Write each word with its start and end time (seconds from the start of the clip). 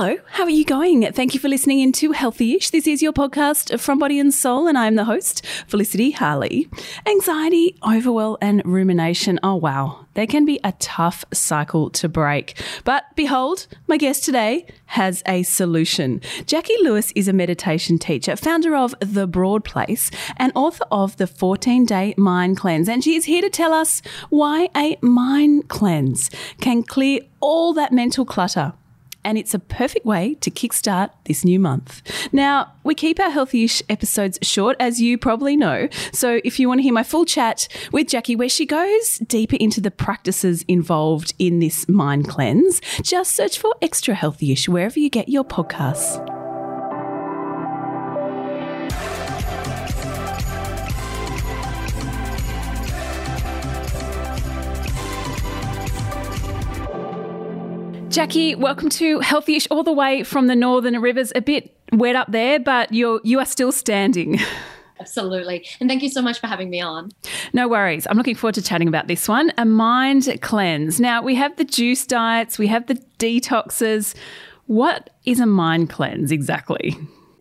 Hello, 0.00 0.16
how 0.30 0.44
are 0.44 0.48
you 0.48 0.64
going? 0.64 1.12
Thank 1.12 1.34
you 1.34 1.40
for 1.40 1.48
listening 1.48 1.80
into 1.80 2.12
Healthy-ish. 2.12 2.70
This 2.70 2.86
is 2.86 3.02
your 3.02 3.12
podcast 3.12 3.80
from 3.80 3.98
Body 3.98 4.20
and 4.20 4.32
Soul, 4.32 4.68
and 4.68 4.78
I'm 4.78 4.94
the 4.94 5.06
host, 5.06 5.44
Felicity 5.66 6.12
Harley. 6.12 6.68
Anxiety, 7.04 7.76
overwhelm, 7.84 8.36
and 8.40 8.62
rumination. 8.64 9.40
Oh, 9.42 9.56
wow. 9.56 10.06
They 10.14 10.24
can 10.24 10.44
be 10.44 10.60
a 10.62 10.70
tough 10.78 11.24
cycle 11.32 11.90
to 11.90 12.08
break. 12.08 12.62
But 12.84 13.06
behold, 13.16 13.66
my 13.88 13.96
guest 13.96 14.22
today 14.22 14.66
has 14.86 15.24
a 15.26 15.42
solution. 15.42 16.20
Jacqui 16.46 16.80
Lewis 16.82 17.12
is 17.16 17.26
a 17.26 17.32
meditation 17.32 17.98
teacher, 17.98 18.36
founder 18.36 18.76
of 18.76 18.94
The 19.00 19.26
Broad 19.26 19.64
Place, 19.64 20.12
and 20.36 20.52
author 20.54 20.84
of 20.92 21.16
The 21.16 21.26
14 21.26 21.84
Day 21.86 22.14
Mind 22.16 22.56
Cleanse. 22.56 22.88
And 22.88 23.02
she 23.02 23.16
is 23.16 23.24
here 23.24 23.42
to 23.42 23.50
tell 23.50 23.72
us 23.72 24.00
why 24.28 24.68
a 24.76 24.96
mind 25.02 25.66
cleanse 25.66 26.30
can 26.60 26.84
clear 26.84 27.22
all 27.40 27.72
that 27.72 27.92
mental 27.92 28.24
clutter 28.24 28.74
and 29.24 29.36
it's 29.38 29.54
a 29.54 29.58
perfect 29.58 30.06
way 30.06 30.34
to 30.36 30.50
kickstart 30.50 31.10
this 31.24 31.44
new 31.44 31.58
month. 31.60 32.02
Now, 32.32 32.72
we 32.84 32.94
keep 32.94 33.20
our 33.20 33.30
healthy-ish 33.30 33.82
episodes 33.88 34.38
short, 34.42 34.76
as 34.80 35.00
you 35.00 35.18
probably 35.18 35.56
know. 35.56 35.88
So 36.12 36.40
if 36.44 36.58
you 36.58 36.68
want 36.68 36.78
to 36.78 36.82
hear 36.82 36.92
my 36.92 37.02
full 37.02 37.24
chat 37.24 37.68
with 37.92 38.08
Jacqui, 38.08 38.36
where 38.36 38.48
she 38.48 38.66
goes 38.66 39.18
deeper 39.18 39.56
into 39.60 39.80
the 39.80 39.90
practices 39.90 40.64
involved 40.68 41.34
in 41.38 41.58
this 41.58 41.88
mind 41.88 42.28
cleanse, 42.28 42.80
just 43.02 43.34
search 43.34 43.58
for 43.58 43.74
Extra 43.82 44.14
Healthy-ish 44.14 44.68
wherever 44.68 44.98
you 44.98 45.10
get 45.10 45.28
your 45.28 45.44
podcasts. 45.44 46.37
Jacqui, 58.08 58.56
welcome 58.56 58.88
to 58.88 59.18
Healthyish 59.20 59.66
all 59.70 59.82
the 59.82 59.92
way 59.92 60.22
from 60.22 60.46
the 60.46 60.56
Northern 60.56 60.98
Rivers. 60.98 61.30
A 61.34 61.42
bit 61.42 61.76
wet 61.92 62.16
up 62.16 62.32
there, 62.32 62.58
but 62.58 62.90
you're 62.90 63.20
you 63.22 63.38
are 63.38 63.44
still 63.44 63.70
standing. 63.70 64.38
Absolutely. 65.00 65.66
And 65.78 65.90
thank 65.90 66.02
you 66.02 66.08
so 66.08 66.22
much 66.22 66.40
for 66.40 66.46
having 66.46 66.70
me 66.70 66.80
on. 66.80 67.10
No 67.52 67.68
worries. 67.68 68.06
I'm 68.08 68.16
looking 68.16 68.34
forward 68.34 68.54
to 68.54 68.62
chatting 68.62 68.88
about 68.88 69.08
this 69.08 69.28
one 69.28 69.52
a 69.58 69.66
mind 69.66 70.26
cleanse. 70.40 70.98
Now, 70.98 71.22
we 71.22 71.34
have 71.34 71.56
the 71.56 71.64
juice 71.64 72.06
diets, 72.06 72.58
we 72.58 72.66
have 72.68 72.86
the 72.86 72.94
detoxes. 73.18 74.14
What 74.64 75.10
is 75.26 75.38
a 75.38 75.46
mind 75.46 75.90
cleanse 75.90 76.32
exactly? 76.32 76.96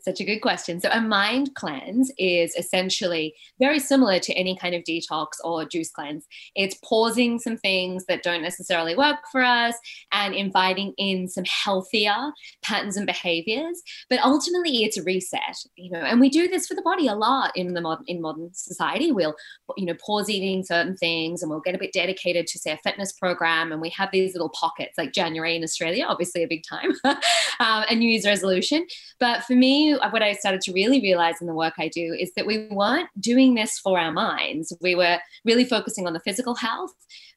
Such 0.08 0.22
a 0.22 0.24
good 0.24 0.40
question. 0.40 0.80
So, 0.80 0.88
a 0.94 1.02
mind 1.02 1.54
cleanse 1.56 2.14
is 2.18 2.56
essentially 2.56 3.36
very 3.60 3.78
similar 3.78 4.20
to 4.20 4.34
any 4.36 4.56
kind 4.56 4.74
of 4.74 4.84
detox 4.84 5.32
or 5.44 5.66
juice 5.66 5.92
cleanse. 5.92 6.26
It's 6.56 6.80
pausing 6.82 7.40
some 7.40 7.58
things 7.58 8.06
that 8.06 8.24
don't 8.24 8.42
necessarily 8.42 8.96
work 8.96 9.18
for 9.34 9.44
us 9.44 9.76
and 10.14 10.34
inviting 10.34 10.94
in 10.98 11.28
some 11.28 11.44
healthier 11.44 12.32
patterns 12.64 12.96
and 12.96 13.06
behaviors. 13.06 13.84
But 14.10 14.24
ultimately, 14.24 14.86
it's 14.86 14.96
a 14.96 15.04
reset, 15.04 15.58
you 15.76 15.92
know, 15.92 16.00
and 16.00 16.22
we 16.22 16.30
do 16.30 16.48
this 16.48 16.68
for 16.68 16.76
the 16.76 16.82
body 16.82 17.10
a 17.10 17.14
lot 17.14 17.52
in 17.58 17.74
the 17.74 17.82
modern 17.82 18.06
in 18.08 18.22
modern 18.22 18.54
society. 18.54 19.12
We'll, 19.12 19.36
you 19.76 19.88
know, 19.88 19.96
pause 19.96 20.30
eating 20.30 20.64
certain 20.64 20.96
things 20.96 21.42
and 21.42 21.50
we'll 21.50 21.60
get 21.60 21.76
a 21.76 21.80
bit 21.80 21.92
dedicated 21.92 22.48
to 22.48 22.60
say 22.60 22.72
a 22.72 22.78
fitness 22.78 23.12
program. 23.12 23.74
And 23.74 23.82
we 23.82 23.90
have 23.90 24.12
these 24.14 24.32
little 24.32 24.52
pockets 24.58 24.98
like 24.98 25.12
January 25.12 25.58
in 25.58 25.66
Australia, 25.66 26.06
obviously 26.08 26.44
a 26.44 26.48
big 26.48 26.64
time, 26.64 26.92
um, 27.04 27.84
a 27.90 27.94
New 27.94 28.10
Year's 28.10 28.26
resolution. 28.26 28.88
But 29.20 29.44
for 29.44 29.54
me, 29.54 29.97
what 30.12 30.22
I 30.22 30.34
started 30.34 30.62
to 30.62 30.74
really 30.74 31.02
realize 31.02 31.42
in 31.42 31.48
the 31.48 31.54
work 31.54 31.74
I 31.78 31.88
do 31.88 32.14
is 32.14 32.32
that 32.36 32.46
we 32.46 32.68
weren't 32.68 33.10
doing 33.20 33.56
this 33.56 33.78
for 33.80 34.00
our 34.00 34.12
minds. 34.12 34.74
We 34.82 34.96
were 34.96 35.20
really 35.46 35.66
focusing 35.66 36.08
on 36.08 36.14
the 36.14 36.20
physical 36.20 36.56
health. 36.56 36.94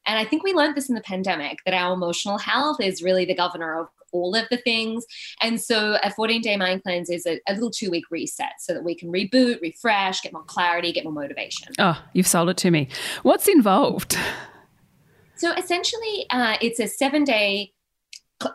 And 0.07 0.19
I 0.19 0.25
think 0.25 0.43
we 0.43 0.55
learned 0.55 0.77
this 0.77 0.89
in 0.89 0.95
the 0.95 1.03
pandemic 1.03 1.59
that 1.65 1.75
our 1.75 1.93
emotional 1.93 2.39
health 2.39 2.81
is 2.81 3.03
really 3.03 3.25
the 3.25 3.35
governor 3.35 3.79
of 3.79 3.89
all 4.13 4.35
of 4.35 4.47
the 4.51 4.57
things. 4.57 5.05
And 5.41 5.61
so 5.61 5.99
a 6.03 6.11
14 6.11 6.41
day 6.41 6.57
mind 6.57 6.83
cleanse 6.83 7.11
is 7.11 7.27
a, 7.27 7.41
a 7.49 7.55
little 7.55 7.71
two 7.71 7.91
week 7.91 8.05
reset 8.11 8.53
so 8.59 8.75
that 8.75 8.85
we 8.85 8.95
can 8.95 9.13
reboot, 9.13 9.61
refresh, 9.61 10.23
get 10.23 10.33
more 10.33 10.45
clarity, 10.45 10.93
get 10.93 11.05
more 11.05 11.13
motivation. 11.13 11.69
Oh, 11.79 12.03
you've 12.13 12.27
sold 12.27 12.49
it 12.51 12.57
to 12.59 12.71
me. 12.71 12.89
What's 13.23 13.49
involved? 13.49 14.17
So 15.37 15.53
essentially, 15.53 16.27
uh, 16.31 16.57
it's 16.61 16.81
a 16.81 16.87
seven 16.87 17.25
day 17.25 17.73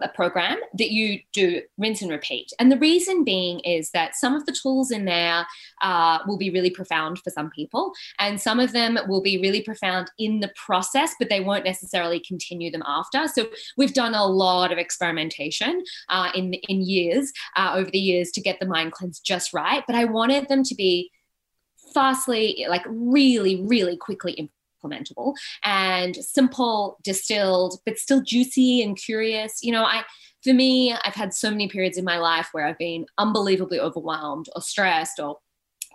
a 0.02 0.10
program 0.10 0.58
that 0.78 0.92
you 0.92 1.20
do 1.34 1.62
rinse 1.78 2.02
and 2.02 2.12
repeat. 2.12 2.52
And 2.60 2.72
the 2.72 2.80
reason 2.80 3.24
being 3.24 3.60
is 3.62 3.92
that 3.92 4.16
some 4.16 4.36
of 4.36 4.46
the 4.46 4.52
tools 4.52 4.92
in 4.92 5.06
there 5.06 5.46
uh, 5.82 6.20
will 6.28 6.38
be 6.38 6.50
really 6.50 6.70
profound 6.70 7.20
for 7.20 7.30
some 7.30 7.50
people, 7.50 7.94
and 8.20 8.40
some 8.40 8.60
of 8.60 8.72
them 8.72 8.98
will 9.08 9.22
be 9.22 9.38
really 9.40 9.62
profound 9.62 10.12
in 10.18 10.40
the 10.40 10.52
process, 10.56 11.14
but 11.20 11.30
they 11.30 11.40
won't 11.40 11.66
necessarily 11.66 12.20
continue 12.20 12.72
them 12.72 12.84
after. 12.86 13.28
So 13.28 13.48
we've 13.78 13.94
done 13.94 14.16
a 14.16 14.26
lot 14.26 14.72
of 14.72 14.78
experimentation 14.78 15.84
uh, 16.10 16.32
in 16.34 16.54
in 16.54 16.82
years 16.82 17.32
uh, 17.56 17.74
over 17.76 17.90
the 17.92 18.00
years 18.00 18.32
to 18.32 18.42
get 18.42 18.60
the 18.60 18.66
mind 18.66 18.92
cleanse 18.92 19.20
just 19.20 19.54
right. 19.54 19.84
But 19.88 19.96
I 19.96 20.06
wanted 20.06 20.48
them 20.48 20.64
to 20.64 20.76
be 20.76 21.12
fastly, 21.94 22.66
like 22.70 22.84
really, 22.88 23.64
really 23.64 23.98
quickly 23.98 24.34
implementable 24.86 25.34
and 25.64 26.16
simple, 26.16 26.98
distilled, 27.04 27.80
but 27.86 27.98
still 27.98 28.22
juicy 28.22 28.82
and 28.82 28.98
curious. 28.98 29.60
You 29.62 29.72
know, 29.72 29.84
I 29.84 30.04
for 30.44 30.54
me, 30.54 30.94
I've 31.04 31.16
had 31.16 31.34
so 31.34 31.50
many 31.50 31.68
periods 31.68 31.98
in 31.98 32.06
my 32.06 32.20
life 32.20 32.50
where 32.52 32.68
I've 32.68 32.78
been 32.78 33.08
unbelievably 33.18 33.80
overwhelmed 33.80 34.46
or 34.56 34.62
stressed 34.62 35.20
or 35.20 35.38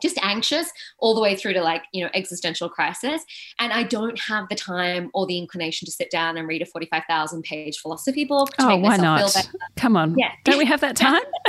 just 0.03 0.19
anxious 0.23 0.71
all 0.99 1.15
the 1.15 1.21
way 1.21 1.37
through 1.37 1.53
to 1.55 1.63
like 1.63 1.85
you 1.93 2.05
know 2.05 2.11
existential 2.15 2.69
crisis. 2.69 3.23
And 3.59 3.73
i 3.73 3.83
don't 3.83 4.19
have 4.19 4.49
the 4.49 4.55
time 4.55 5.11
or 5.15 5.27
the 5.27 5.39
inclination 5.39 5.87
to 5.87 5.93
sit 5.93 6.11
down 6.11 6.37
and 6.37 6.49
read 6.49 6.63
a 6.63 6.67
45000 6.67 7.43
page 7.43 7.79
philosophy 7.79 8.25
book 8.25 8.51
oh 8.59 8.77
why 8.77 8.97
not? 8.97 9.35
come 9.77 9.97
on. 9.97 10.19
Yeah. 10.19 10.33
Don't 10.45 10.59
we 10.59 10.65
have 10.65 10.81
that 10.81 10.97
time? 11.09 11.23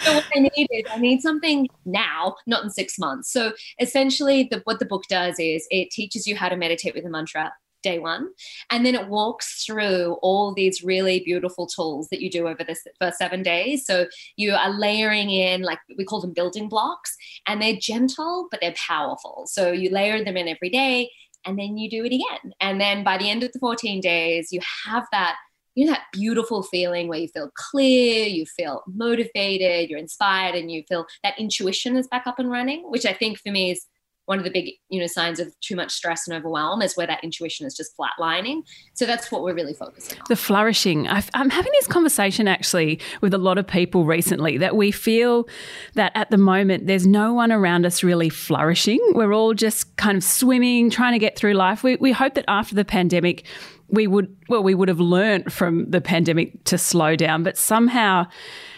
so 0.00 0.14
what 0.14 0.24
I 0.34 0.50
need 0.56 0.68
is 0.70 0.84
I 0.90 0.98
need 0.98 1.20
something 1.20 1.68
now, 1.84 2.36
not 2.46 2.64
in 2.64 2.70
six 2.70 2.98
months. 2.98 3.30
So 3.32 3.52
essentially, 3.80 4.48
the, 4.50 4.60
what 4.64 4.78
the 4.78 4.84
book 4.84 5.04
does 5.08 5.36
is 5.38 5.66
it 5.70 5.90
teaches 5.90 6.26
you 6.26 6.36
how 6.36 6.48
to 6.48 6.56
meditate 6.56 6.94
with 6.94 7.04
a 7.04 7.10
mantra 7.10 7.52
day 7.82 7.98
one. 7.98 8.28
And 8.70 8.84
then 8.84 8.94
it 8.94 9.08
walks 9.08 9.64
through 9.64 10.18
all 10.22 10.54
these 10.54 10.82
really 10.82 11.20
beautiful 11.20 11.66
tools 11.66 12.08
that 12.10 12.20
you 12.20 12.30
do 12.30 12.48
over 12.48 12.64
this 12.64 12.86
first 13.00 13.18
seven 13.18 13.42
days. 13.42 13.86
So 13.86 14.06
you 14.36 14.52
are 14.54 14.70
layering 14.70 15.30
in, 15.30 15.62
like 15.62 15.78
we 15.96 16.04
call 16.04 16.20
them 16.20 16.32
building 16.32 16.68
blocks, 16.68 17.16
and 17.46 17.60
they're 17.60 17.76
gentle, 17.80 18.48
but 18.50 18.60
they're 18.60 18.74
powerful. 18.74 19.44
So 19.46 19.72
you 19.72 19.90
layer 19.90 20.24
them 20.24 20.36
in 20.36 20.48
every 20.48 20.70
day 20.70 21.10
and 21.44 21.58
then 21.58 21.78
you 21.78 21.88
do 21.88 22.04
it 22.04 22.12
again. 22.12 22.52
And 22.60 22.80
then 22.80 23.04
by 23.04 23.18
the 23.18 23.30
end 23.30 23.44
of 23.44 23.52
the 23.52 23.58
14 23.60 24.00
days, 24.00 24.52
you 24.52 24.60
have 24.84 25.06
that 25.12 25.36
you 25.76 25.84
know 25.84 25.92
that 25.92 26.06
beautiful 26.10 26.62
feeling 26.62 27.06
where 27.06 27.18
you 27.18 27.28
feel 27.28 27.50
clear 27.54 28.26
you 28.26 28.46
feel 28.46 28.82
motivated 28.86 29.90
you're 29.90 29.98
inspired 29.98 30.54
and 30.54 30.70
you 30.70 30.82
feel 30.88 31.04
that 31.22 31.38
intuition 31.38 31.96
is 31.96 32.08
back 32.08 32.26
up 32.26 32.38
and 32.38 32.50
running 32.50 32.90
which 32.90 33.04
i 33.04 33.12
think 33.12 33.38
for 33.38 33.50
me 33.50 33.72
is 33.72 33.86
one 34.26 34.38
of 34.38 34.44
the 34.44 34.50
big 34.50 34.74
you 34.88 35.00
know 35.00 35.06
signs 35.06 35.40
of 35.40 35.48
too 35.60 35.74
much 35.74 35.90
stress 35.92 36.28
and 36.28 36.36
overwhelm 36.36 36.82
is 36.82 36.96
where 36.96 37.06
that 37.06 37.22
intuition 37.24 37.66
is 37.66 37.74
just 37.74 37.92
flatlining. 37.96 38.62
So 38.94 39.06
that's 39.06 39.32
what 39.32 39.42
we're 39.42 39.54
really 39.54 39.74
focusing 39.74 40.18
on. 40.18 40.24
The 40.28 40.36
flourishing. 40.36 41.08
I 41.08 41.22
am 41.34 41.50
having 41.50 41.72
this 41.78 41.86
conversation 41.86 42.46
actually 42.46 43.00
with 43.20 43.34
a 43.34 43.38
lot 43.38 43.58
of 43.58 43.66
people 43.66 44.04
recently 44.04 44.58
that 44.58 44.76
we 44.76 44.90
feel 44.90 45.48
that 45.94 46.12
at 46.14 46.30
the 46.30 46.38
moment 46.38 46.86
there's 46.86 47.06
no 47.06 47.32
one 47.32 47.50
around 47.50 47.86
us 47.86 48.02
really 48.02 48.28
flourishing. 48.28 49.00
We're 49.14 49.32
all 49.32 49.54
just 49.54 49.96
kind 49.96 50.16
of 50.16 50.24
swimming 50.24 50.90
trying 50.90 51.12
to 51.12 51.18
get 51.18 51.36
through 51.36 51.54
life. 51.54 51.82
We, 51.82 51.96
we 51.96 52.12
hope 52.12 52.34
that 52.34 52.44
after 52.48 52.74
the 52.74 52.84
pandemic 52.84 53.44
we 53.88 54.08
would 54.08 54.36
well 54.48 54.64
we 54.64 54.74
would 54.74 54.88
have 54.88 54.98
learned 54.98 55.52
from 55.52 55.88
the 55.88 56.00
pandemic 56.00 56.64
to 56.64 56.76
slow 56.76 57.14
down 57.14 57.44
but 57.44 57.56
somehow 57.56 58.26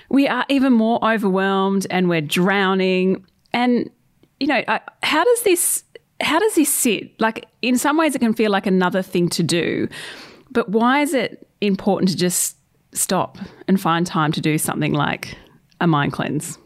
we 0.08 0.26
are 0.26 0.44
even 0.48 0.72
more 0.72 0.98
overwhelmed 1.02 1.86
and 1.90 2.08
we're 2.08 2.20
drowning. 2.20 3.24
And 3.52 3.90
you 4.40 4.46
know 4.46 4.62
how 5.02 5.24
does 5.24 5.42
this 5.42 5.84
how 6.20 6.40
does 6.40 6.56
this 6.56 6.72
sit? 6.72 7.20
Like 7.20 7.46
in 7.62 7.78
some 7.78 7.96
ways 7.96 8.14
it 8.14 8.18
can 8.18 8.34
feel 8.34 8.50
like 8.50 8.66
another 8.66 9.02
thing 9.02 9.28
to 9.30 9.42
do 9.42 9.88
but 10.50 10.68
why 10.68 11.00
is 11.00 11.14
it 11.14 11.46
important 11.60 12.10
to 12.10 12.16
just 12.16 12.56
stop 12.92 13.38
and 13.66 13.80
find 13.80 14.06
time 14.06 14.32
to 14.32 14.40
do 14.40 14.58
something 14.58 14.92
like 14.92 15.36
a 15.80 15.86
mind 15.86 16.12
cleanse 16.12 16.58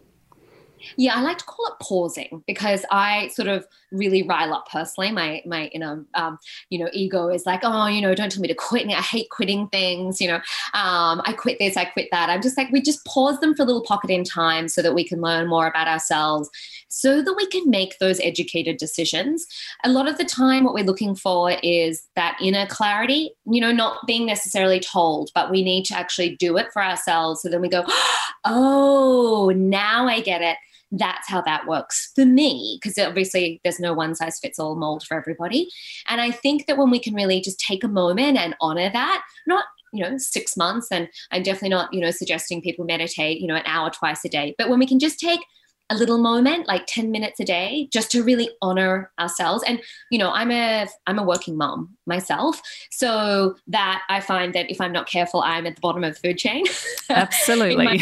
yeah, 0.97 1.15
I 1.17 1.23
like 1.23 1.39
to 1.39 1.45
call 1.45 1.67
it 1.67 1.83
pausing 1.83 2.43
because 2.47 2.85
I 2.91 3.29
sort 3.29 3.49
of 3.49 3.67
really 3.93 4.23
rile 4.23 4.55
up 4.55 4.69
personally. 4.71 5.13
My 5.13 5.43
my 5.47 5.71
know 5.75 6.05
um, 6.15 6.39
you 6.71 6.79
know 6.79 6.89
ego 6.93 7.29
is 7.29 7.47
like, 7.47 7.61
oh, 7.63 7.87
you 7.87 8.01
know, 8.01 8.15
don't 8.15 8.33
tell 8.33 8.41
me 8.41 8.49
to 8.49 8.55
quit. 8.55 8.87
me. 8.87 8.95
I 8.95 9.01
hate 9.01 9.31
quitting 9.31 9.69
things. 9.69 10.21
You 10.21 10.29
know, 10.29 10.37
um, 10.75 11.23
I 11.25 11.35
quit 11.37 11.59
this, 11.59 11.77
I 11.77 11.85
quit 11.85 12.09
that. 12.11 12.31
I'm 12.31 12.43
just 12.43 12.57
like 12.57 12.71
we 12.71 12.81
just 12.81 13.05
pause 13.05 13.39
them 13.41 13.55
for 13.55 13.63
a 13.63 13.67
little 13.67 13.85
pocket 13.85 14.11
in 14.11 14.25
time 14.25 14.69
so 14.69 14.83
that 14.83 14.95
we 14.95 15.05
can 15.05 15.21
learn 15.21 15.49
more 15.49 15.67
about 15.67 15.89
ourselves, 15.89 16.51
so 16.89 17.23
that 17.23 17.35
we 17.35 17.47
can 17.47 17.69
make 17.71 17.99
those 17.99 18.21
educated 18.21 18.79
decisions. 18.79 19.47
A 19.85 19.91
lot 19.91 20.09
of 20.09 20.19
the 20.19 20.25
time, 20.25 20.65
what 20.65 20.75
we're 20.75 20.85
looking 20.85 21.15
for 21.15 21.53
is 21.63 22.09
that 22.17 22.39
inner 22.41 22.67
clarity. 22.67 23.31
You 23.45 23.61
know, 23.61 23.73
not 23.73 24.07
being 24.07 24.27
necessarily 24.27 24.81
told, 24.81 25.31
but 25.35 25.51
we 25.51 25.63
need 25.63 25.85
to 25.87 25.97
actually 25.97 26.37
do 26.37 26.57
it 26.57 26.73
for 26.73 26.83
ourselves. 26.83 27.43
So 27.43 27.49
then 27.49 27.61
we 27.61 27.69
go, 27.69 27.85
oh, 28.45 29.53
now 29.55 30.07
I 30.07 30.21
get 30.21 30.43
it 30.43 30.57
that's 30.93 31.29
how 31.29 31.41
that 31.43 31.67
works 31.67 32.13
for 32.15 32.25
me 32.27 32.79
because 32.81 32.99
obviously 32.99 33.61
there's 33.65 33.81
no 33.81 33.93
one 33.95 34.15
size 34.15 34.39
fits 34.39 34.59
all 34.59 34.77
mold 34.77 35.05
for 35.05 35.17
everybody. 35.17 35.69
And 36.07 36.21
i 36.21 36.31
think 36.31 36.67
that 36.67 36.77
when 36.77 36.91
we 36.91 36.99
can 36.99 37.15
really 37.15 37.41
just 37.41 37.59
take 37.59 37.83
a 37.83 37.89
moment 37.89 38.39
and 38.39 38.55
honor 38.61 38.91
that 38.93 39.23
not 39.47 39.65
you 39.93 40.03
know 40.03 40.17
six 40.19 40.57
months 40.57 40.89
and 40.91 41.09
i'm 41.31 41.43
definitely 41.43 41.69
not 41.69 41.93
you 41.93 42.01
know 42.01 42.11
suggesting 42.11 42.63
people 42.63 42.85
meditate 42.85 43.41
you 43.41 43.47
know 43.47 43.55
an 43.55 43.63
hour 43.67 43.91
twice 43.91 44.25
a 44.25 44.29
day 44.29 44.55
but 44.59 44.69
when 44.69 44.79
we 44.79 44.87
can 44.87 44.99
just 44.99 45.21
take 45.21 45.41
a 45.91 45.95
little 45.95 46.19
moment 46.19 46.67
like 46.67 46.85
10 46.87 47.11
minutes 47.11 47.39
a 47.41 47.45
day 47.45 47.89
just 47.93 48.11
to 48.13 48.23
really 48.23 48.49
honor 48.63 49.11
ourselves. 49.19 49.63
And 49.67 49.81
you 50.11 50.19
know 50.19 50.31
i'm 50.31 50.51
a 50.51 50.87
i'm 51.07 51.19
a 51.19 51.23
working 51.23 51.57
mom 51.57 51.89
myself 52.07 52.61
so 52.91 53.57
that 53.67 54.03
i 54.09 54.21
find 54.21 54.55
that 54.55 54.71
if 54.71 54.81
i'm 54.81 54.93
not 54.93 55.09
careful 55.09 55.41
i'm 55.43 55.67
at 55.67 55.75
the 55.75 55.81
bottom 55.81 56.05
of 56.05 56.15
the 56.15 56.21
food 56.21 56.39
chain. 56.39 56.65
Absolutely. 57.11 58.01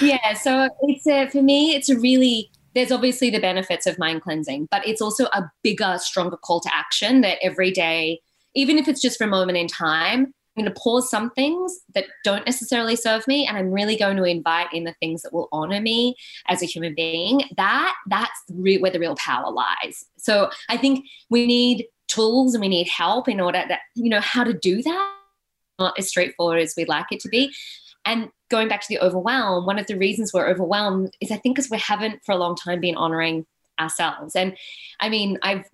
yeah 0.00 0.32
so 0.34 0.68
it's 0.82 1.06
a 1.06 1.28
for 1.28 1.42
me 1.42 1.74
it's 1.74 1.88
a 1.88 1.98
really 1.98 2.50
there's 2.74 2.92
obviously 2.92 3.28
the 3.28 3.40
benefits 3.40 3.86
of 3.86 3.98
mind 3.98 4.22
cleansing 4.22 4.68
but 4.70 4.86
it's 4.86 5.02
also 5.02 5.24
a 5.26 5.50
bigger 5.62 5.96
stronger 5.98 6.36
call 6.36 6.60
to 6.60 6.70
action 6.74 7.20
that 7.20 7.38
every 7.42 7.70
day 7.70 8.20
even 8.54 8.78
if 8.78 8.88
it's 8.88 9.00
just 9.00 9.18
for 9.18 9.24
a 9.24 9.28
moment 9.28 9.58
in 9.58 9.66
time 9.66 10.32
I'm 10.56 10.64
going 10.64 10.74
to 10.74 10.80
pause 10.80 11.08
some 11.08 11.30
things 11.30 11.80
that 11.94 12.04
don't 12.24 12.44
necessarily 12.44 12.94
serve 12.94 13.26
me, 13.26 13.46
and 13.46 13.56
I'm 13.56 13.72
really 13.72 13.96
going 13.96 14.18
to 14.18 14.24
invite 14.24 14.72
in 14.72 14.84
the 14.84 14.94
things 15.00 15.22
that 15.22 15.32
will 15.32 15.48
honor 15.50 15.80
me 15.80 16.14
as 16.48 16.62
a 16.62 16.66
human 16.66 16.94
being. 16.94 17.42
That 17.56 17.94
that's 18.08 18.42
re- 18.52 18.78
where 18.78 18.90
the 18.90 19.00
real 19.00 19.16
power 19.16 19.50
lies. 19.50 20.04
So 20.18 20.50
I 20.68 20.76
think 20.76 21.06
we 21.30 21.46
need 21.46 21.86
tools 22.08 22.54
and 22.54 22.60
we 22.60 22.68
need 22.68 22.88
help 22.88 23.28
in 23.28 23.40
order 23.40 23.64
that 23.66 23.80
you 23.94 24.10
know 24.10 24.20
how 24.20 24.44
to 24.44 24.52
do 24.52 24.82
that. 24.82 25.14
Not 25.78 25.98
as 25.98 26.08
straightforward 26.08 26.60
as 26.60 26.74
we'd 26.76 26.88
like 26.88 27.06
it 27.10 27.20
to 27.20 27.28
be. 27.28 27.52
And 28.04 28.28
going 28.50 28.68
back 28.68 28.82
to 28.82 28.88
the 28.88 29.00
overwhelm, 29.00 29.64
one 29.64 29.78
of 29.78 29.86
the 29.86 29.96
reasons 29.96 30.32
we're 30.32 30.48
overwhelmed 30.48 31.16
is 31.20 31.30
I 31.30 31.36
think 31.36 31.56
because 31.56 31.70
we 31.70 31.78
haven't 31.78 32.20
for 32.24 32.32
a 32.32 32.36
long 32.36 32.56
time 32.56 32.80
been 32.80 32.96
honoring 32.96 33.46
ourselves. 33.80 34.36
And 34.36 34.56
I 35.00 35.08
mean, 35.08 35.38
I've 35.42 35.64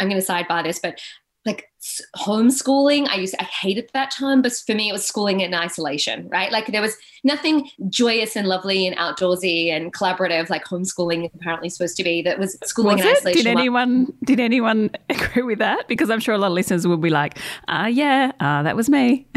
I'm 0.00 0.08
going 0.08 0.20
to 0.20 0.26
sidebar 0.26 0.64
this, 0.64 0.80
but 0.80 0.98
like 1.46 1.70
homeschooling 2.16 3.06
i 3.08 3.16
used 3.16 3.34
to, 3.34 3.42
i 3.42 3.44
hated 3.44 3.90
that 3.92 4.10
term 4.10 4.42
but 4.42 4.52
for 4.52 4.74
me 4.74 4.88
it 4.88 4.92
was 4.92 5.04
schooling 5.04 5.40
in 5.40 5.54
isolation 5.54 6.28
right? 6.28 6.52
Like 6.52 6.66
there 6.68 6.82
was 6.82 6.96
nothing 7.22 7.70
joyous 7.88 8.36
and 8.36 8.48
lovely 8.48 8.86
and 8.86 8.96
outdoorsy 8.96 9.68
and 9.68 9.92
collaborative 9.92 10.50
like 10.50 10.64
homeschooling 10.64 11.26
is 11.26 11.30
apparently 11.34 11.68
supposed 11.68 11.96
to 11.96 12.04
be 12.04 12.22
that 12.22 12.38
was 12.38 12.58
schooling 12.64 12.96
was 12.96 13.04
in 13.04 13.10
it? 13.10 13.16
isolation 13.18 13.44
did 13.44 13.50
anyone 13.58 14.12
did 14.24 14.40
anyone 14.40 14.90
agree 15.10 15.42
with 15.42 15.58
that? 15.58 15.86
Because 15.88 16.10
i'm 16.10 16.20
sure 16.20 16.34
a 16.34 16.38
lot 16.38 16.48
of 16.48 16.52
listeners 16.52 16.86
will 16.86 16.96
be 16.96 17.10
like 17.10 17.38
ah 17.68 17.84
uh, 17.84 17.86
yeah 17.86 18.32
uh, 18.40 18.62
that 18.62 18.76
was 18.76 18.88
me. 18.88 19.26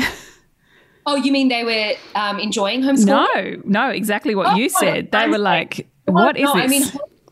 Oh 1.10 1.15
you 1.15 1.31
mean 1.31 1.48
they 1.48 1.63
were 1.63 1.94
um, 2.15 2.38
enjoying 2.38 2.81
homeschooling? 2.81 3.63
no 3.65 3.86
no 3.86 3.89
exactly 3.89 4.36
what 4.36 4.48
oh, 4.48 4.56
you 4.56 4.68
said. 4.68 5.10
They 5.13 5.30
were 5.30 5.38
like 5.38 5.88
what 6.03 6.36
is 6.36 6.44
no, 6.44 6.56
this 6.56 6.63
I 6.63 6.68
mean, 6.68 6.83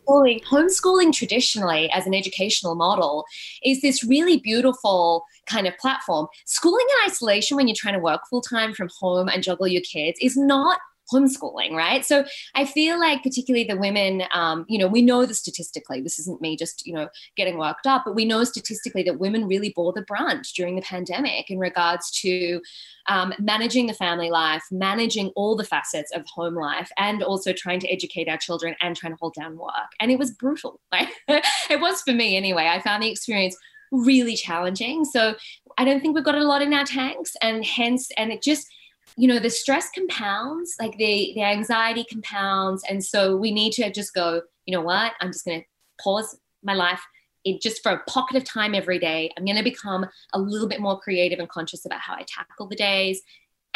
homeschooling, 0.07 0.43
homeschooling 0.43 1.13
traditionally 1.13 1.89
as 1.91 2.05
an 2.05 2.13
educational 2.13 2.75
model 2.75 3.25
is 3.63 3.81
this 3.81 4.03
really 4.03 4.37
beautiful 4.37 5.25
kind 5.45 5.67
of 5.67 5.77
platform. 5.77 6.27
Schooling 6.45 6.85
in 6.89 7.11
isolation 7.11 7.57
when 7.57 7.67
you're 7.67 7.75
trying 7.77 7.95
to 7.95 7.99
work 7.99 8.21
full 8.29 8.41
time 8.41 8.73
from 8.73 8.89
home 8.99 9.27
and 9.27 9.43
juggle 9.43 9.67
your 9.67 9.81
kids 9.81 10.17
is 10.21 10.35
not 10.37 10.79
homeschooling, 11.13 11.71
right? 11.71 12.05
So 12.05 12.25
I 12.55 12.65
feel 12.65 12.99
like, 12.99 13.23
particularly 13.23 13.65
the 13.65 13.77
women, 13.77 14.23
um, 14.33 14.65
you 14.67 14.77
know, 14.77 14.87
we 14.87 15.01
know 15.01 15.25
this 15.25 15.39
statistically. 15.39 16.01
This 16.01 16.19
isn't 16.19 16.41
me 16.41 16.57
just, 16.57 16.85
you 16.85 16.93
know, 16.93 17.09
getting 17.35 17.57
worked 17.57 17.87
up, 17.87 18.03
but 18.05 18.15
we 18.15 18.25
know 18.25 18.43
statistically 18.43 19.03
that 19.03 19.19
women 19.19 19.47
really 19.47 19.73
bore 19.75 19.93
the 19.93 20.01
brunt 20.01 20.47
during 20.55 20.75
the 20.75 20.81
pandemic 20.81 21.49
in 21.49 21.59
regards 21.59 22.11
to 22.21 22.61
um, 23.07 23.33
managing 23.39 23.87
the 23.87 23.93
family 23.93 24.29
life, 24.29 24.63
managing 24.71 25.31
all 25.35 25.55
the 25.55 25.63
facets 25.63 26.11
of 26.15 26.25
home 26.27 26.55
life, 26.55 26.89
and 26.97 27.23
also 27.23 27.53
trying 27.53 27.79
to 27.79 27.87
educate 27.87 28.27
our 28.27 28.37
children 28.37 28.75
and 28.81 28.95
trying 28.95 29.13
to 29.13 29.17
hold 29.19 29.33
down 29.33 29.57
work. 29.57 29.91
And 29.99 30.11
it 30.11 30.19
was 30.19 30.31
brutal. 30.31 30.79
Right? 30.95 31.09
it 31.27 31.81
was 31.81 32.01
for 32.03 32.13
me 32.13 32.37
anyway. 32.37 32.67
I 32.67 32.79
found 32.79 33.03
the 33.03 33.11
experience 33.11 33.57
really 33.91 34.35
challenging. 34.35 35.03
So 35.03 35.35
I 35.77 35.83
don't 35.83 35.99
think 35.99 36.15
we've 36.15 36.23
got 36.23 36.35
a 36.35 36.43
lot 36.43 36.61
in 36.61 36.73
our 36.73 36.85
tanks, 36.85 37.33
and 37.41 37.65
hence, 37.65 38.09
and 38.17 38.31
it 38.31 38.41
just 38.41 38.67
you 39.17 39.27
know 39.27 39.39
the 39.39 39.49
stress 39.49 39.89
compounds 39.91 40.75
like 40.79 40.97
the 40.97 41.31
the 41.35 41.43
anxiety 41.43 42.05
compounds. 42.09 42.83
And 42.89 43.03
so 43.03 43.37
we 43.37 43.51
need 43.51 43.73
to 43.73 43.91
just 43.91 44.13
go 44.13 44.41
you 44.65 44.75
know 44.75 44.81
what? 44.81 45.13
I'm 45.21 45.31
just 45.31 45.45
going 45.45 45.61
to 45.61 45.65
pause 46.01 46.37
my 46.63 46.73
life 46.73 47.01
it 47.45 47.61
just 47.61 47.83
for 47.83 47.91
a 47.91 48.03
pocket 48.09 48.35
of 48.35 48.43
time 48.43 48.73
every 48.73 48.97
day. 48.97 49.31
I'm 49.37 49.45
going 49.45 49.57
to 49.57 49.63
become 49.63 50.05
a 50.33 50.39
little 50.39 50.67
bit 50.67 50.81
more 50.81 50.99
creative 50.99 51.37
and 51.37 51.47
conscious 51.47 51.85
about 51.85 52.01
how 52.01 52.15
i 52.15 52.25
tackle 52.27 52.67
the 52.67 52.75
days. 52.75 53.21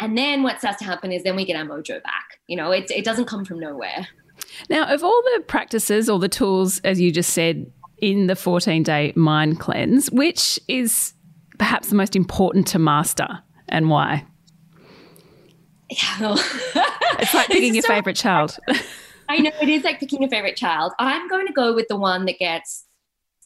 And 0.00 0.18
then 0.18 0.42
what 0.42 0.58
starts 0.58 0.78
to 0.78 0.84
happen 0.84 1.12
is 1.12 1.22
then 1.22 1.36
we 1.36 1.44
get 1.44 1.56
our 1.56 1.64
mojo 1.64 2.02
back. 2.02 2.40
You 2.48 2.56
know 2.56 2.72
it, 2.72 2.90
it 2.90 3.04
doesn't 3.04 3.26
come 3.26 3.44
from 3.44 3.60
nowhere. 3.60 4.08
Now 4.68 4.92
of 4.92 5.04
all 5.04 5.22
the 5.34 5.42
practices 5.46 6.10
or 6.10 6.18
the 6.18 6.28
tools 6.28 6.80
as 6.80 7.00
you 7.00 7.12
just 7.12 7.32
said 7.32 7.70
in 7.98 8.26
the 8.26 8.36
14 8.36 8.82
day 8.82 9.12
mind 9.14 9.60
cleanse 9.60 10.10
which 10.10 10.58
is 10.68 11.12
perhaps 11.58 11.90
the 11.90 11.94
most 11.94 12.16
important 12.16 12.66
to 12.68 12.78
master 12.78 13.28
and 13.68 13.90
why 13.90 14.24
yeah, 15.90 16.34
it's 17.18 17.34
like 17.34 17.48
picking 17.48 17.74
your 17.74 17.82
so, 17.82 17.88
favorite 17.88 18.16
child. 18.16 18.58
I 19.28 19.38
know 19.38 19.50
it 19.60 19.68
is 19.68 19.84
like 19.84 20.00
picking 20.00 20.22
your 20.22 20.30
favorite 20.30 20.56
child. 20.56 20.92
I'm 20.98 21.28
going 21.28 21.46
to 21.46 21.52
go 21.52 21.74
with 21.74 21.86
the 21.88 21.96
one 21.96 22.24
that 22.26 22.38
gets 22.38 22.84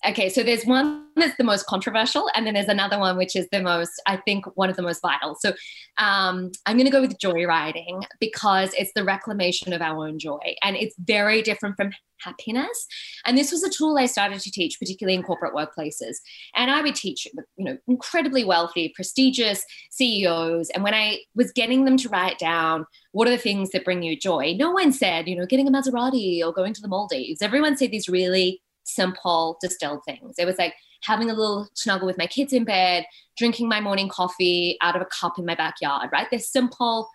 okay, 0.09 0.29
so 0.29 0.43
there's 0.43 0.65
one 0.65 1.07
that's 1.17 1.37
the 1.37 1.45
most 1.45 1.67
controversial, 1.67 2.29
and 2.35 2.47
then 2.47 2.55
there's 2.55 2.69
another 2.69 2.99
one 2.99 3.17
which 3.17 3.37
is 3.37 3.49
the 3.51 3.63
most, 3.63 3.93
I 4.07 4.17
think, 4.19 4.47
one 4.57 4.69
of 4.69 4.77
the 4.77 4.83
most 4.83 5.01
vital. 5.01 5.37
So 5.39 5.51
um, 5.99 6.51
I'm 6.67 6.77
going 6.77 6.87
to 6.87 6.91
go 6.91 7.01
with 7.01 7.19
joyriding 7.19 8.05
because 8.21 8.75
it's 8.75 8.93
the 8.95 9.05
reclamation 9.05 9.73
of 9.73 9.81
our 9.81 10.07
own 10.07 10.19
joy, 10.19 10.57
and 10.63 10.77
it's 10.77 10.95
very 10.99 11.43
different 11.43 11.77
from 11.77 11.93
happiness. 12.25 12.87
And 13.27 13.37
this 13.37 13.53
was 13.53 13.63
a 13.63 13.71
tool 13.71 13.99
I 13.99 14.07
started 14.07 14.41
to 14.41 14.51
teach, 14.51 14.79
particularly 14.79 15.15
in 15.15 15.23
corporate 15.23 15.55
workplaces. 15.55 16.17
And 16.55 16.71
I 16.71 16.83
would 16.83 16.95
teach, 16.95 17.27
you 17.57 17.65
know, 17.65 17.79
incredibly 17.87 18.45
wealthy, 18.45 18.93
prestigious 18.95 19.65
CEOs. 19.91 20.71
And 20.71 20.83
when 20.83 20.95
I 20.95 21.19
was 21.35 21.53
getting 21.53 21.85
them 21.85 21.97
to 21.99 22.09
write 22.09 22.39
down 22.39 22.87
what 23.13 23.29
are 23.29 23.33
the 23.33 23.39
things 23.39 23.71
that 23.71 23.85
bring 23.85 24.03
you 24.03 24.17
joy, 24.19 24.55
no 24.59 24.71
one 24.71 24.93
said, 24.93 25.29
you 25.29 25.37
know, 25.37 25.47
getting 25.47 25.69
a 25.69 25.71
Maserati 25.71 26.43
or 26.43 26.53
going 26.53 26.73
to 26.75 26.81
the 26.81 26.89
Maldives. 26.89 27.43
Everyone 27.43 27.77
said 27.77 27.91
these 27.91 28.09
really 28.09 28.63
simple 28.85 29.59
distilled 29.61 30.05
things. 30.05 30.37
It 30.39 30.47
was 30.47 30.59
like 30.59 30.75
having 31.03 31.31
a 31.31 31.35
little 31.35 31.69
snuggle 31.75 32.07
with 32.07 32.19
my 32.19 32.27
kids 32.27 32.53
in 32.53 32.65
bed, 32.65 33.05
drinking 33.37 33.69
my 33.69 33.81
morning 33.81 34.09
coffee 34.09 34.79
out 34.81 34.97
of 34.97 35.03
a 35.03 35.07
cup 35.07 35.39
in 35.39 35.45
my 35.45 35.55
backyard, 35.55 36.11
right? 36.13 36.27
They're 36.31 36.39
simple, 36.39 37.09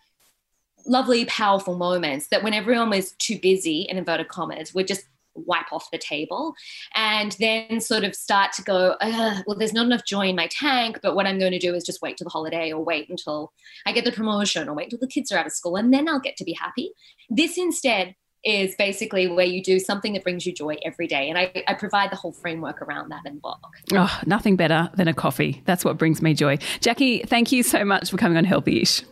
lovely, 0.85 1.25
powerful 1.25 1.75
moments 1.75 2.27
that 2.27 2.43
when 2.43 2.53
everyone 2.53 2.89
was 2.89 3.13
too 3.13 3.39
busy, 3.39 3.81
in 3.81 3.97
inverted 3.97 4.27
commas, 4.27 4.73
would 4.73 4.87
just 4.87 5.05
wipe 5.45 5.71
off 5.71 5.89
the 5.91 5.97
table 5.97 6.53
and 6.95 7.35
then 7.39 7.79
sort 7.79 8.03
of 8.03 8.15
start 8.15 8.51
to 8.53 8.61
go, 8.61 8.95
well, 9.01 9.57
there's 9.57 9.73
not 9.73 9.85
enough 9.85 10.05
joy 10.05 10.27
in 10.27 10.35
my 10.35 10.47
tank, 10.47 10.99
but 11.01 11.15
what 11.15 11.25
I'm 11.25 11.39
going 11.39 11.51
to 11.51 11.59
do 11.59 11.73
is 11.73 11.83
just 11.83 12.01
wait 12.01 12.17
till 12.17 12.25
the 12.25 12.31
holiday 12.31 12.71
or 12.71 12.83
wait 12.83 13.09
until 13.09 13.53
I 13.85 13.91
get 13.91 14.05
the 14.05 14.11
promotion 14.11 14.67
or 14.67 14.73
wait 14.73 14.85
until 14.85 14.99
the 14.99 15.07
kids 15.07 15.31
are 15.31 15.37
out 15.37 15.45
of 15.45 15.53
school 15.53 15.77
and 15.77 15.93
then 15.93 16.09
I'll 16.09 16.19
get 16.19 16.37
to 16.37 16.43
be 16.43 16.53
happy. 16.53 16.91
This 17.29 17.57
instead 17.57 18.15
is 18.43 18.75
basically 18.75 19.27
where 19.27 19.45
you 19.45 19.61
do 19.61 19.79
something 19.79 20.13
that 20.13 20.23
brings 20.23 20.45
you 20.45 20.53
joy 20.53 20.77
every 20.83 21.07
day. 21.07 21.29
And 21.29 21.37
I, 21.37 21.63
I, 21.67 21.73
provide 21.73 22.09
the 22.09 22.15
whole 22.15 22.31
framework 22.31 22.81
around 22.81 23.09
that 23.09 23.25
in 23.25 23.35
the 23.35 23.41
book. 23.41 23.59
Oh, 23.93 24.19
nothing 24.25 24.55
better 24.55 24.89
than 24.95 25.09
a 25.09 25.13
coffee. 25.13 25.61
That's 25.65 25.83
what 25.83 25.97
brings 25.97 26.21
me 26.21 26.33
joy. 26.33 26.57
Jacqui, 26.79 27.27
thank 27.27 27.51
you 27.51 27.63
so 27.63 27.83
much 27.83 28.09
for 28.09 28.17
coming 28.17 28.37
on 28.37 28.45
Healthy 28.45 28.81
Ish. 28.81 29.03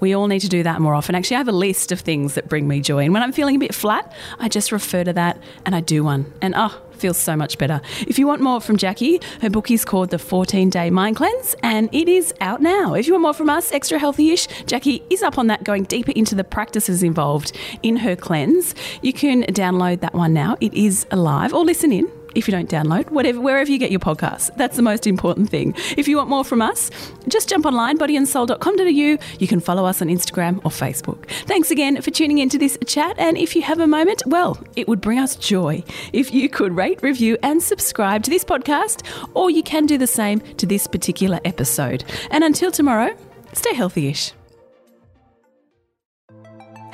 We 0.00 0.14
all 0.14 0.26
need 0.26 0.40
to 0.40 0.48
do 0.48 0.64
that 0.64 0.80
more 0.80 0.94
often. 0.94 1.14
Actually, 1.14 1.36
I 1.36 1.38
have 1.38 1.48
a 1.48 1.52
list 1.52 1.92
of 1.92 2.00
things 2.00 2.34
that 2.34 2.48
bring 2.48 2.66
me 2.66 2.80
joy. 2.80 3.04
And 3.04 3.14
when 3.14 3.22
I'm 3.22 3.32
feeling 3.32 3.54
a 3.54 3.58
bit 3.60 3.74
flat, 3.74 4.12
I 4.40 4.48
just 4.48 4.72
refer 4.72 5.04
to 5.04 5.12
that 5.12 5.40
and 5.64 5.76
I 5.76 5.80
do 5.80 6.02
one. 6.02 6.30
And 6.42 6.54
oh, 6.56 6.76
feels 7.02 7.18
so 7.18 7.36
much 7.36 7.58
better. 7.58 7.80
If 8.06 8.18
you 8.18 8.28
want 8.28 8.40
more 8.40 8.60
from 8.60 8.76
Jacqui, 8.78 9.22
her 9.42 9.50
book 9.50 9.70
is 9.72 9.84
called 9.84 10.10
The 10.10 10.20
14 10.20 10.70
Day 10.70 10.88
Mind 10.88 11.16
Cleanse 11.16 11.56
and 11.62 11.88
it 11.92 12.08
is 12.08 12.32
out 12.40 12.62
now. 12.62 12.94
If 12.94 13.08
you 13.08 13.12
want 13.14 13.22
more 13.22 13.34
from 13.34 13.50
us, 13.50 13.72
extra 13.72 13.98
healthy 13.98 14.30
ish, 14.30 14.46
Jacqui 14.66 15.02
is 15.10 15.20
up 15.20 15.36
on 15.36 15.48
that, 15.48 15.64
going 15.64 15.82
deeper 15.82 16.12
into 16.12 16.36
the 16.36 16.44
practices 16.44 17.02
involved 17.02 17.58
in 17.82 17.96
her 17.96 18.14
cleanse. 18.14 18.76
You 19.02 19.12
can 19.12 19.42
download 19.44 20.00
that 20.00 20.14
one 20.14 20.32
now. 20.32 20.56
It 20.60 20.72
is 20.74 21.04
alive 21.10 21.52
or 21.52 21.64
listen 21.64 21.90
in 21.92 22.21
if 22.34 22.46
you 22.48 22.52
don't 22.52 22.68
download, 22.68 23.10
whatever, 23.10 23.40
wherever 23.40 23.70
you 23.70 23.78
get 23.78 23.90
your 23.90 24.00
podcasts. 24.00 24.54
That's 24.56 24.76
the 24.76 24.82
most 24.82 25.06
important 25.06 25.50
thing. 25.50 25.74
If 25.96 26.08
you 26.08 26.16
want 26.16 26.28
more 26.28 26.44
from 26.44 26.62
us, 26.62 26.90
just 27.28 27.48
jump 27.48 27.66
online, 27.66 27.98
bodyandsoul.com.au. 27.98 29.18
You 29.38 29.48
can 29.48 29.60
follow 29.60 29.84
us 29.84 30.02
on 30.02 30.08
Instagram 30.08 30.58
or 30.58 30.70
Facebook. 30.70 31.26
Thanks 31.46 31.70
again 31.70 32.00
for 32.02 32.10
tuning 32.10 32.38
into 32.38 32.58
this 32.58 32.78
chat. 32.86 33.16
And 33.18 33.36
if 33.36 33.54
you 33.56 33.62
have 33.62 33.80
a 33.80 33.86
moment, 33.86 34.22
well, 34.26 34.58
it 34.76 34.88
would 34.88 35.00
bring 35.00 35.18
us 35.18 35.36
joy 35.36 35.84
if 36.12 36.32
you 36.32 36.48
could 36.48 36.76
rate, 36.76 37.02
review, 37.02 37.36
and 37.42 37.62
subscribe 37.62 38.22
to 38.24 38.30
this 38.30 38.44
podcast, 38.44 39.02
or 39.34 39.50
you 39.50 39.62
can 39.62 39.86
do 39.86 39.98
the 39.98 40.06
same 40.06 40.40
to 40.56 40.66
this 40.66 40.86
particular 40.86 41.40
episode. 41.44 42.04
And 42.30 42.44
until 42.44 42.70
tomorrow, 42.70 43.16
stay 43.52 43.74
healthy 43.74 44.08
ish. 44.08 44.32